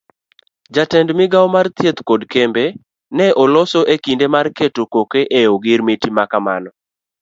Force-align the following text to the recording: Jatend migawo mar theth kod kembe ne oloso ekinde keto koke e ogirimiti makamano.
Jatend 0.73 1.09
migawo 1.19 1.47
mar 1.55 1.67
theth 1.77 1.99
kod 2.09 2.21
kembe 2.33 2.63
ne 3.17 3.25
oloso 3.43 3.79
ekinde 3.93 4.25
keto 4.57 4.83
koke 4.93 5.19
e 5.39 5.39
ogirimiti 5.55 6.07
makamano. 6.17 6.69